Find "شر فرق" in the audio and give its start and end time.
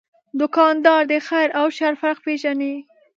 1.77-2.17